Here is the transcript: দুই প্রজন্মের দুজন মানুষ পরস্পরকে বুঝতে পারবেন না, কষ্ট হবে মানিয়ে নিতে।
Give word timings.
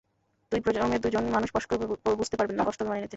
দুই 0.51 0.61
প্রজন্মের 0.65 1.01
দুজন 1.01 1.23
মানুষ 1.35 1.49
পরস্পরকে 1.51 1.85
বুঝতে 2.19 2.35
পারবেন 2.37 2.55
না, 2.57 2.63
কষ্ট 2.67 2.79
হবে 2.81 2.89
মানিয়ে 2.89 3.03
নিতে। 3.03 3.09